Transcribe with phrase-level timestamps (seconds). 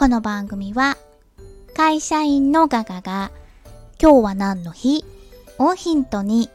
[0.00, 0.96] この番組は
[1.76, 3.30] 会社員のガガが
[4.00, 5.04] 今日は何の日？
[5.58, 6.48] をヒントに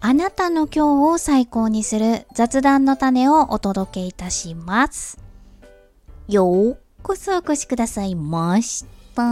[0.00, 5.18] あなたの今日を最高にする雑談の種をお届けいたします。
[6.28, 9.22] ようこそお越しくださいました。
[9.22, 9.26] え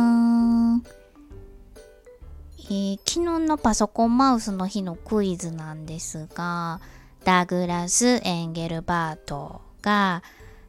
[2.69, 6.83] ー昨日のパソコンマウスの日のクイズなんですが、
[7.25, 10.23] ダグラス・エンゲルバートが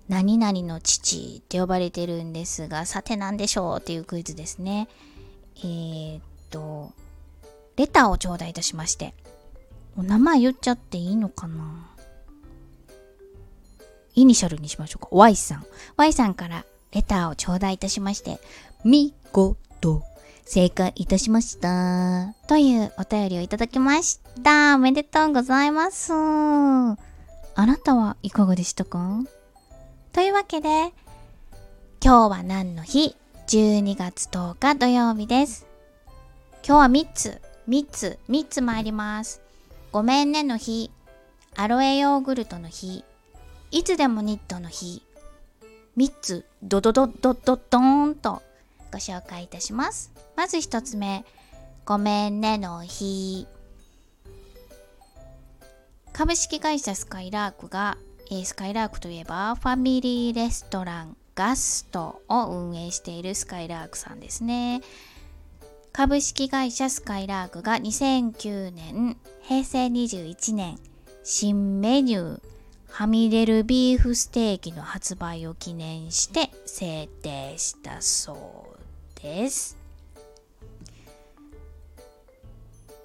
[0.07, 4.87] 何々の父って呼ばれてるんですが、さて何でしょうっていうクイズですね。
[5.57, 6.91] えーっと、
[7.75, 9.13] レターを頂戴いたしまして、
[9.97, 11.89] お名前言っちゃっていいのかな？
[14.15, 15.09] イニシャルにしましょうか。
[15.11, 15.65] Y さん。
[15.97, 18.39] Y さんからレターを頂戴いたしまして、
[18.83, 20.03] 見事
[20.45, 22.33] 正解いたしました。
[22.47, 24.75] というお便りをいただきました。
[24.75, 26.13] おめでとうございます。
[26.13, 26.95] あ
[27.55, 29.23] なたはいかがでしたか？
[30.17, 30.93] というわけで、
[32.03, 33.15] 今日は何の日
[33.49, 35.67] ?12 月10日土曜日です。
[36.67, 39.43] 今日は3つ、3つ、3つ参ります。
[39.91, 40.89] ごめんねの日、
[41.55, 43.05] アロエヨーグルトの日、
[43.69, 45.03] いつでもニットの日、
[45.97, 48.41] 3つ、ドドドドドドーンと
[48.91, 50.11] ご紹介いたします。
[50.35, 51.25] まず1つ目、
[51.85, 53.45] ごめんねの日。
[56.11, 57.99] 株式会社スカイラークが、
[58.29, 64.81] えスカイラークといえばファミリーレストランガストを運営しているスカイラークさんですね。
[65.93, 70.77] 株式会社スカイラークが2009年、平成21年、
[71.23, 72.41] 新メニュー、
[72.89, 78.75] はみ出るビーフステーキの発売を記念して制定したそ
[79.19, 79.77] うです。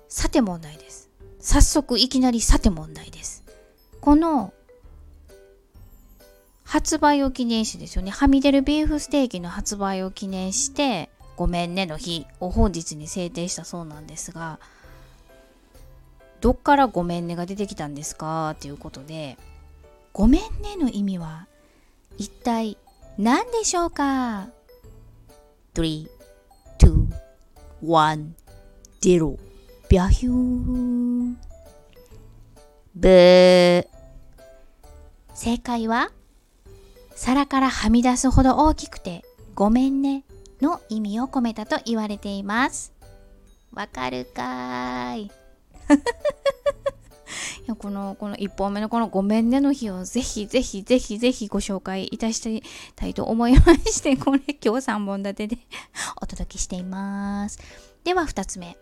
[0.09, 1.11] さて問題です。
[1.41, 3.45] 早速いきなりさて問題です。
[4.01, 4.55] この
[6.73, 8.11] 発売を記念してですよね。
[8.11, 14.59] はみ出るビーフステーキの発売を記念して、ごめんねの日を本日に制定したそうなんですが、
[16.41, 19.37] どっからごめんねが出てきたんですかということで、
[20.15, 21.47] ごめんねの意味は
[22.17, 22.79] 一体
[23.19, 24.49] 何でしょうか
[25.75, 26.09] ?3、
[26.79, 27.07] 2、
[27.83, 28.31] 1、
[29.03, 29.39] 0、
[29.91, 31.35] ビャヒュー。
[32.95, 33.87] ブー。
[35.35, 36.11] 正解は？
[37.15, 39.25] 皿からはみ出すほど大きくて
[39.55, 40.25] ごめんね
[40.61, 42.93] の意味を込めたと言われています。
[43.73, 45.25] わかるかい。
[47.63, 52.63] いやこのこの1本目のこの「ごめんね」の日をぜひぜひぜひぜひご紹介いたし
[52.97, 55.59] たいと思いまして これ今日3本立てで
[56.21, 57.59] お届けしています
[58.05, 58.77] では2つ目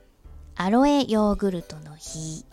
[0.56, 2.46] アロエヨーグルトの日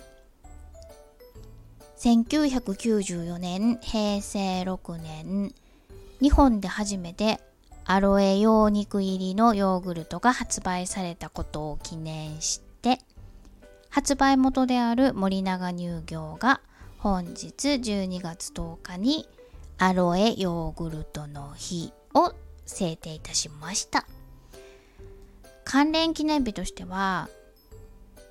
[1.97, 5.53] 1994年平成6年
[6.21, 7.39] 日本で初めて
[7.85, 12.99] アロエ用肉入りのヨーグルトが発売されたことを記念して
[13.89, 16.61] 発売元である森永乳業が
[16.97, 19.27] 本日12月10日に
[19.77, 22.33] アロエヨーグルトの日を
[22.65, 24.05] 制定いたしました。
[25.63, 27.29] 関連記念日としては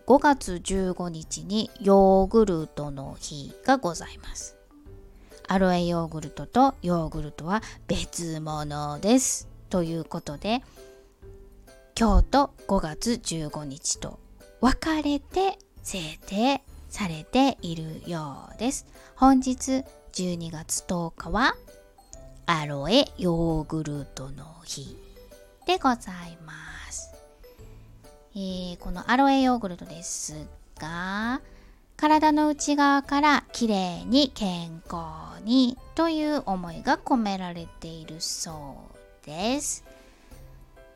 [0.06, 4.55] 5月15日にヨーグルトの日がございます。
[5.48, 10.62] アロエヨーグルトとヨーグルトは別物ですということで
[11.98, 14.18] 今日と5月15日と
[14.60, 18.86] 分かれて制定されているようです。
[19.14, 21.54] 本日12月10日は
[22.46, 24.96] アロエヨーグルトの日
[25.66, 26.52] でございま
[26.90, 27.14] す。
[28.34, 30.46] えーこのアロエヨーグルトです
[30.78, 31.40] が
[31.96, 38.76] 体の内側からきれいに健康にという思いが込められているそ
[39.22, 39.84] うです。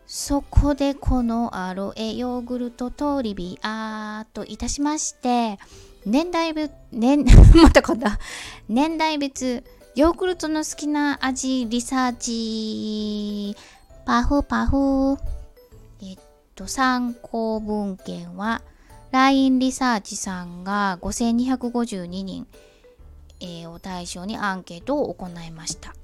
[0.06, 5.56] そこでこのアロエヨーグルトとリビアーといたしまして
[6.04, 7.24] 年代別年
[7.54, 8.18] またこんな
[8.68, 9.62] 年代別
[9.94, 12.16] ヨーグルトの好きな味リサー
[13.54, 13.56] チ。
[14.04, 15.16] パフパフ。
[16.02, 16.18] えっ
[16.54, 18.62] と参考文献は
[19.12, 22.46] LINE リサーチさんが5252人、
[23.40, 25.94] えーを対象にアンケートを行いました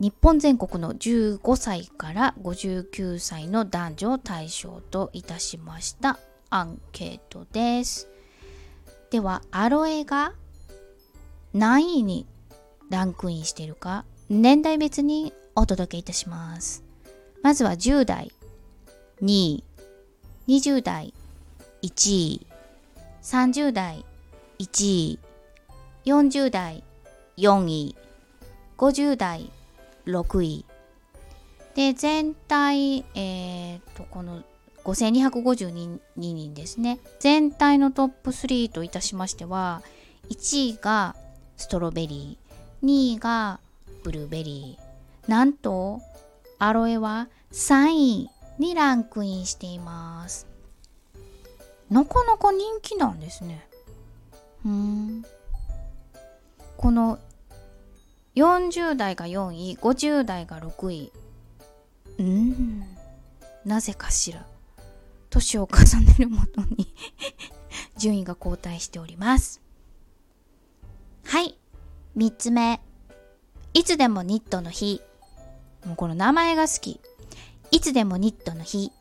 [0.00, 6.18] 日本全国の15歳から59歳の男女を対象といたしました
[6.48, 8.08] アンケートです。
[9.10, 10.32] では、アロエが
[11.52, 12.26] 何位に
[12.88, 16.82] ランクインしているか、年代別にお届けいたします。
[17.42, 18.32] まずは10代
[19.20, 19.64] 2位、
[20.48, 21.12] 20代
[21.82, 22.46] 1位、
[23.22, 24.04] 30代
[24.58, 25.18] 1位、
[26.04, 26.82] 40代
[27.36, 27.96] 4位、
[28.76, 29.50] 50代
[30.06, 30.64] 6位。
[31.74, 34.42] で、全体えっ、とこの
[34.84, 36.98] 5252人ですね。
[37.18, 39.82] 全体のトップ3といたしましては
[40.30, 41.14] 1位が
[41.56, 43.60] ストロベリー2位が
[44.02, 45.30] ブルーベリー。
[45.30, 46.00] なんと
[46.58, 50.49] アロエは3位にランクインしています。
[51.90, 53.66] なかなか人気なんですね。
[54.64, 55.24] うん。
[56.76, 57.18] この
[58.36, 61.12] 40代が4位50代が6位
[62.18, 62.84] うん。
[63.64, 64.46] なぜかしら。
[65.30, 66.92] 年を重ねるもとに
[67.96, 69.60] 順位が後退しております。
[71.24, 71.58] はい。
[72.16, 72.80] 3つ目。
[73.74, 75.00] いつでもニットの日。
[75.84, 77.00] もうこの名前が好き。
[77.70, 78.92] いつでもニットの日。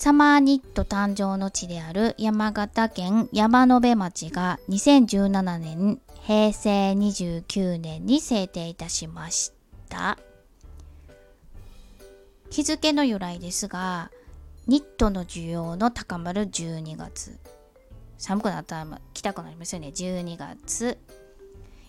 [0.00, 9.52] サマーニット誕生の地である山形県山辺町が2017年平成29年に制定いたしまし
[9.90, 10.18] た。
[12.48, 14.10] 日付の由来ですが
[14.66, 17.38] ニットの需要の高まる12月。
[18.16, 19.88] 寒くなったら来たくなりますよね。
[19.88, 20.96] 12月。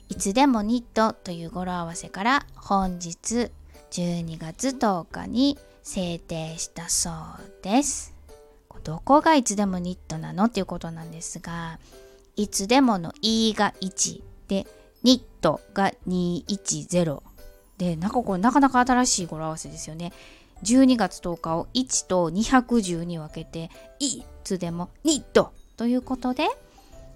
[0.09, 3.49] いつでもニットという語呂合わせから本日
[3.91, 7.13] 12月10日に制定したそう
[7.63, 8.13] です。
[8.83, 10.45] どこがいつでもニットなの？
[10.45, 11.79] っていうことなんですが、
[12.35, 14.65] いつでもの E が1で、
[15.03, 17.21] ニットが210
[17.77, 20.13] で、なんかこれなかなか新しい語呂合わせですよね。
[20.63, 23.69] 12月10日を1と210に分けて、
[23.99, 26.47] いつでもニットということで、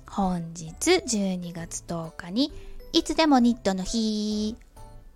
[0.07, 2.51] 本日12月10日に
[2.93, 4.55] いつでもニットの日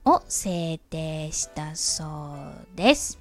[0.05, 2.05] を制定したそ
[2.73, 3.19] うです。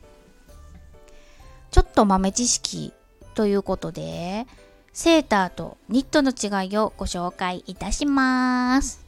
[1.70, 2.92] ちょっと豆知識
[3.34, 4.46] ということで、
[4.92, 9.04] セーターとニットの違いをご紹介いたします。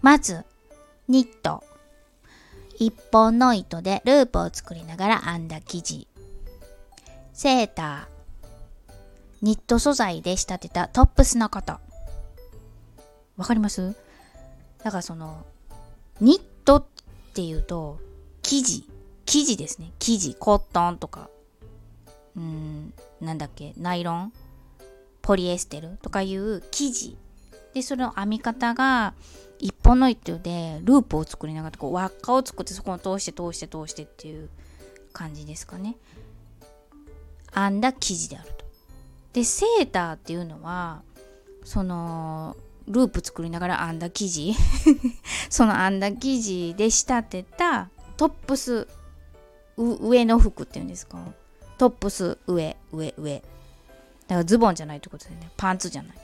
[0.00, 0.44] まず、
[1.08, 1.62] ニット。
[2.78, 6.08] 一本の糸でループを作りながら編んだ生地。
[7.34, 8.94] セーター。
[9.42, 11.74] ニット素材で仕立てたトップスのこと。
[13.36, 13.94] わかります？
[14.82, 15.44] だからその、
[16.20, 16.84] ニットっ
[17.34, 17.98] ていうと、
[18.42, 18.88] 生地、
[19.26, 19.92] 生地ですね。
[19.98, 21.28] 生地、コットンとか、
[22.36, 24.32] うん、なんだっけ、ナイロン、
[25.22, 27.16] ポリエステルとかいう生地。
[27.74, 29.14] で、その編み方が、
[29.58, 34.48] 一本の糸でループを作りながら、こう輪っかを作ってそこを通して通して通してっていう
[35.12, 35.96] 感じですかね。
[37.54, 38.64] 編んだ生地であると。
[39.34, 41.02] で、セーターっていうのは、
[41.64, 42.56] その、
[42.88, 44.54] ループ作りながら編んだ生地
[45.48, 48.88] その編んだ生地で仕立てたトップス
[49.76, 51.32] 上の服っていうんですか
[51.80, 53.36] トップス上上上。
[53.36, 53.40] だ
[54.28, 55.50] からズボンじゃないってことですね。
[55.56, 56.16] パンツじゃない。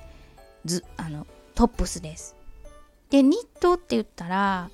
[0.66, 2.36] ずあのトップスです。
[3.08, 4.68] でニットって言ったら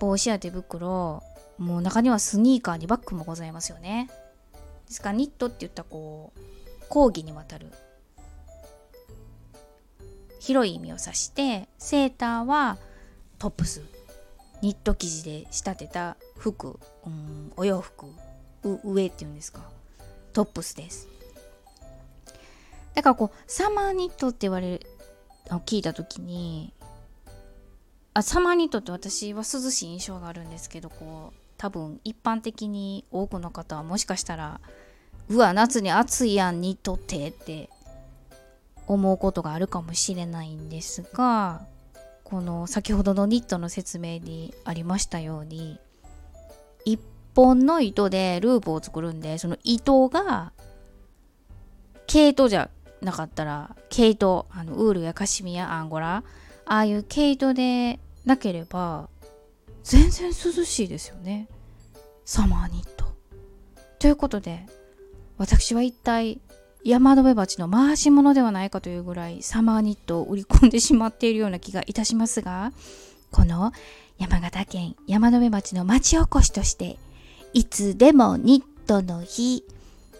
[0.00, 1.22] 帽子や手袋
[1.58, 4.10] もう中にはスニーカーにバッグもございますよね。
[4.88, 6.40] ですからニットって言ったらこう
[6.88, 7.70] 講義にわたる。
[10.40, 12.76] 広い意味を指してセーターは
[13.38, 13.84] トップス。
[14.62, 18.06] ニット生地で仕立てた服、うん、お洋服
[18.64, 19.77] う上っていうんですか。
[20.38, 21.08] トップスです。
[22.94, 24.86] だからこうサマーニットって言われる
[25.50, 26.72] の聞いた時に
[28.14, 34.60] あサマーニットって私は涼しい印象があるんですけどこう多分一般的に多くの方はもしかしたら
[35.28, 37.68] うわ夏に暑いやんニットってって
[38.86, 41.62] 思うことがあるかもしれないんですが
[42.22, 45.80] この先ほどのニットの説明にありましたように
[46.84, 47.00] 一
[47.38, 50.50] 本の糸でループを作るんでその糸が
[52.08, 52.68] 毛糸じゃ
[53.00, 56.24] なかったら毛糸あのウールやカシミヤアンゴラ
[56.66, 59.08] ああいう毛糸でなければ
[59.84, 61.46] 全然涼しいですよね。
[62.24, 63.06] サマーニット。
[64.00, 64.66] ということで
[65.36, 66.40] 私は一体
[66.84, 72.72] 山辺鉢の回し物ではないかというぐらいサマーニットを売り込んでしまっているような気がいたしますが
[73.30, 73.72] この
[74.18, 76.98] 山形県山辺町の町おこしとして
[77.52, 79.64] いつでもニットの日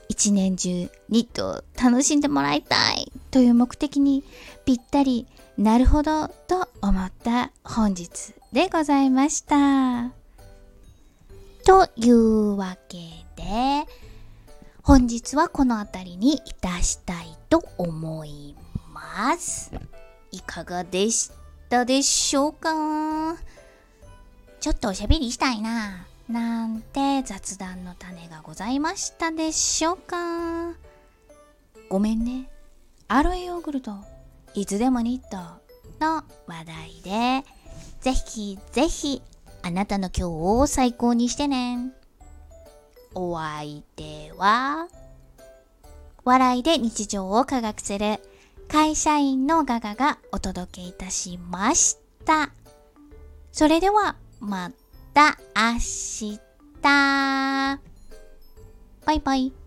[0.09, 4.25] 一年中ニットを楽しんでもらいたいという目的に
[4.65, 10.13] ぴったりなるほどと思った本日でございました。
[11.65, 12.99] というわけ
[13.37, 13.45] で
[14.83, 18.57] 本日はこの辺りにいたしたいと思い
[18.91, 19.71] ます。
[20.33, 21.31] いかがでし
[21.69, 23.37] たでしょうか？
[24.61, 26.08] ちょっとおしゃべりしたいな。
[26.29, 30.75] なんて雑談の種がございましたでしょうか
[31.89, 32.51] ごめんね。
[33.09, 33.93] アロエヨーグルト、
[34.53, 35.39] いつでもニット
[36.05, 37.49] の話題で、
[38.03, 39.23] ぜひぜひ
[39.63, 41.93] あなたの今日を最高にしてね。
[43.15, 44.89] お相手は、
[46.25, 48.21] 笑いで日常を科学する
[48.69, 52.51] 会社員のガガがお届けいたしました。
[53.51, 54.88] それでは、また
[55.19, 56.39] た明日。
[59.05, 59.58] バイバイ。